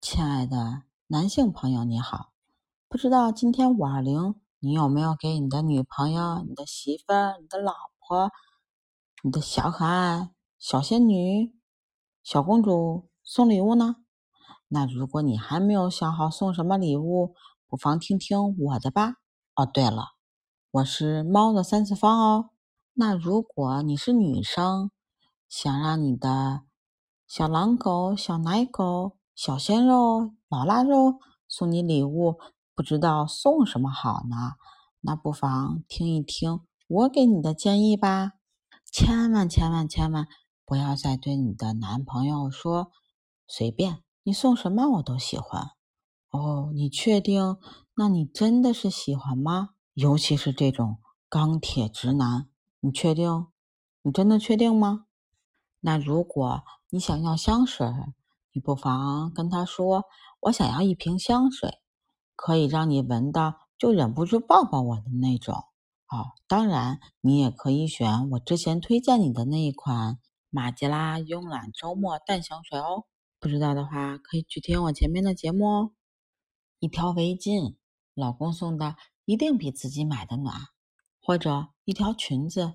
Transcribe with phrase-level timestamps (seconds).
[0.00, 2.32] 亲爱的男性朋友，你好！
[2.88, 8.30] 不知道今天五二零，你有没有给你的女朋友、你的媳妇儿、你的老婆、
[9.22, 11.54] 你的小可爱、小仙女、
[12.22, 13.96] 小公主送礼物呢？
[14.68, 17.34] 那如果你还没有想好送什么礼物，
[17.68, 19.16] 不妨听听我的吧。
[19.54, 20.14] 哦，对了，
[20.70, 22.50] 我是猫的三次方哦。
[22.94, 24.90] 那如果你是女生，
[25.46, 26.62] 想让你的
[27.26, 32.38] 小狼狗、小奶狗、小鲜肉、老腊肉送你礼物，
[32.74, 34.54] 不知道送什么好呢？
[35.00, 38.32] 那不妨听一听我给你的建议吧。
[38.92, 40.26] 千万千万千万
[40.66, 42.90] 不要再对你的男朋友说
[43.46, 45.70] 随便，你送什么我都喜欢。
[46.30, 47.56] 哦，你确定？
[47.94, 49.70] 那你真的是喜欢吗？
[49.94, 52.48] 尤其是这种钢铁直男，
[52.80, 53.46] 你确定？
[54.02, 55.06] 你真的确定吗？
[55.80, 57.86] 那如果你想要香水，
[58.52, 60.04] 你不妨跟他说
[60.40, 61.78] ：“我想要一瓶香水，
[62.34, 65.54] 可以让你闻到就忍不住抱抱我的那种。”
[66.10, 70.18] 哦，当然，你也可以选我之前推荐你的那一款
[70.50, 73.04] 马吉拉慵懒周末淡香水哦。
[73.38, 75.90] 不知道的话，可以去听我前面的节目哦。
[76.80, 77.76] 一条围巾，
[78.14, 80.52] 老公送的一定比自己买的暖；
[81.22, 82.74] 或者一条裙子，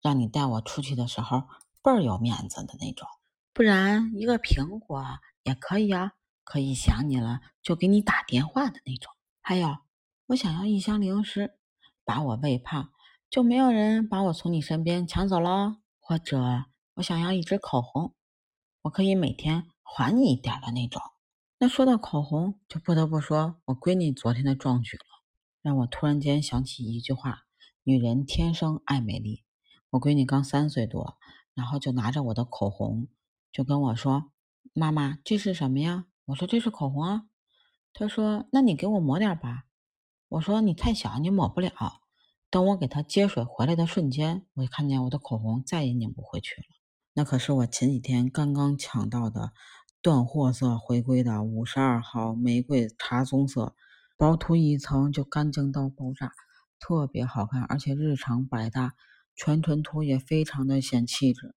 [0.00, 1.42] 让你带我出去的时候
[1.82, 3.08] 倍儿有面子的那种。
[3.56, 5.02] 不然，一个苹果
[5.42, 6.12] 也可以啊，
[6.44, 9.10] 可以想你了就给你打电话的那种。
[9.40, 9.78] 还有，
[10.26, 11.56] 我想要一箱零食，
[12.04, 12.90] 把我喂胖，
[13.30, 15.78] 就没有人把我从你身边抢走了。
[15.98, 18.14] 或者，我想要一支口红，
[18.82, 21.00] 我可以每天还你一点的那种。
[21.56, 25.04] 那说到口红，就不得不说我闺女昨天的壮举了，
[25.62, 27.44] 让我突然间想起一句话：
[27.84, 29.44] 女人天生爱美丽。
[29.88, 31.16] 我闺女刚三岁多，
[31.54, 33.08] 然后就拿着我的口红。
[33.56, 34.32] 就跟我说
[34.74, 37.22] ：“妈妈，这是什么呀？”我说：“这是口红啊。”
[37.94, 39.64] 他说：“那你给我抹点吧。”
[40.28, 41.72] 我说：“你太小，你抹不了。”
[42.52, 46.66] 等我给他接水回来的瞬间，我就看见我的口红再也拧不回去了。
[47.14, 49.52] 那可是我前几天刚刚抢到的
[50.02, 53.74] 断货色回归的五十二号玫瑰茶棕色，
[54.18, 56.30] 薄涂一层就干净到爆炸，
[56.78, 58.92] 特别好看，而且日常百搭，
[59.34, 61.54] 全唇涂也非常的显气质。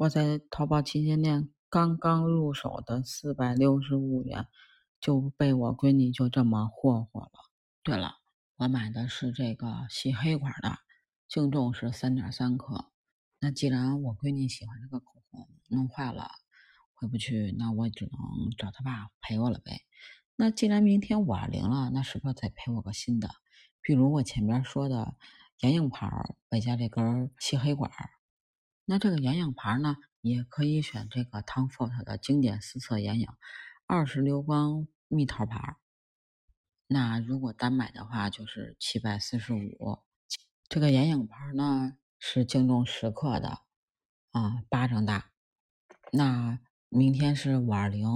[0.00, 4.46] 我在淘宝旗舰店刚刚入手的四百六十五元，
[4.98, 7.32] 就被我闺女就这么霍霍了。
[7.82, 8.14] 对了，
[8.56, 10.78] 我买的是这个细黑管的，
[11.28, 12.90] 净重是三点三克。
[13.40, 16.30] 那既然我闺女喜欢这个口红，弄坏了
[16.94, 19.82] 回不去，那我只能找她爸赔我了呗。
[20.34, 23.28] 那既然明天五二零了，那是不是再赔我个新的？
[23.82, 25.14] 比如我前面说的
[25.60, 26.10] 眼影盘
[26.48, 27.92] 外加这根细黑管。
[28.84, 33.28] 那这个眼影盘呢，也可以选这个 Tom Ford 的经典四色眼影，
[33.86, 35.76] 二十流光蜜桃盘。
[36.86, 39.98] 那如果单买的话，就是七百四十五。
[40.68, 43.60] 这个眼影盘呢是净重十克的，
[44.32, 45.30] 啊，巴掌大。
[46.12, 46.58] 那
[46.88, 48.06] 明天是五二零，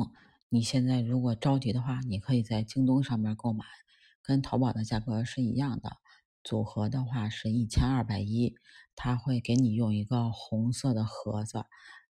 [0.48, 3.64] 你现在如果着急的话，你可以在京东上面购买，
[4.22, 5.98] 跟淘宝的价格是一样的。
[6.44, 8.54] 组合的话是一千二百一，
[8.94, 11.64] 他会给你用一个红色的盒子，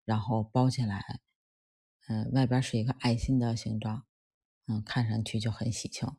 [0.03, 1.21] 然后包起来，
[2.07, 4.05] 嗯，外边是一个爱心的形状，
[4.65, 6.09] 嗯，看上去就很喜庆，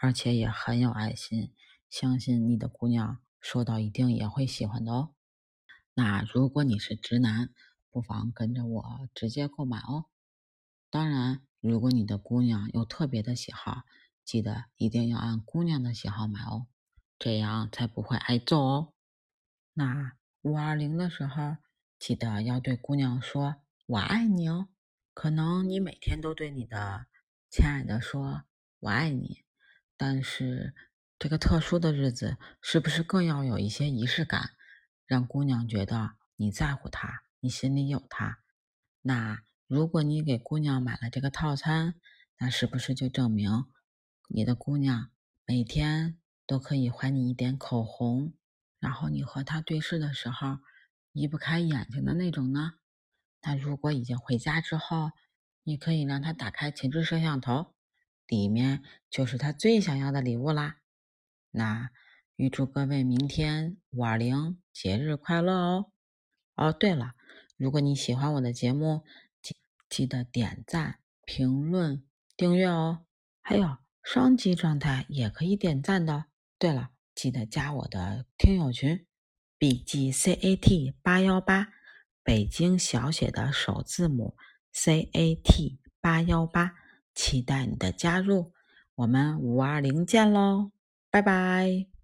[0.00, 1.52] 而且也很有爱心，
[1.88, 5.14] 相信你的姑娘收到一定也会喜欢的哦。
[5.94, 7.50] 那如果你是直男，
[7.90, 10.06] 不妨跟着我直接购买哦。
[10.90, 13.84] 当然，如果你的姑娘有特别的喜好，
[14.24, 16.66] 记得一定要按姑娘的喜好买哦。
[17.18, 18.92] 这样才不会挨揍哦。
[19.74, 20.12] 那
[20.42, 21.56] 五二零的时候，
[21.98, 23.56] 记得要对姑娘说
[23.86, 24.68] “我爱你”哦。
[25.12, 27.06] 可能你每天都对你的
[27.50, 28.44] 亲爱的说
[28.78, 29.44] “我爱你”，
[29.98, 30.74] 但是
[31.18, 34.50] 这个特殊的日子，是不是更要有一些仪式感，
[35.06, 38.38] 让姑娘觉得你在乎她，你心里有她？
[39.02, 41.96] 那如果你给姑娘买了这个套餐，
[42.38, 43.66] 那是不是就证明
[44.28, 45.10] 你的姑娘
[45.44, 46.16] 每天？
[46.48, 48.32] 都可以还你一点口红，
[48.80, 50.60] 然后你和他对视的时候
[51.12, 52.72] 移不开眼睛的那种呢。
[53.42, 55.10] 那如果已经回家之后，
[55.62, 57.74] 你可以让他打开前置摄像头，
[58.26, 60.78] 里面就是他最想要的礼物啦。
[61.50, 61.90] 那
[62.36, 65.92] 预祝各位明天五二零节日快乐哦！
[66.54, 67.12] 哦，对了，
[67.58, 69.04] 如果你喜欢我的节目，
[69.42, 69.54] 记
[69.90, 72.02] 记得点赞、评论、
[72.38, 73.04] 订阅哦。
[73.42, 76.24] 还有双击状态也可以点赞的。
[76.58, 79.06] 对了，记得加我的听友群
[79.58, 81.68] ，B G C A T 八幺八，
[82.24, 84.36] 北京小写的首字母
[84.72, 86.74] C A T 八幺八，
[87.14, 88.52] 期待你的加入。
[88.96, 90.72] 我们五二零见喽，
[91.10, 91.97] 拜拜。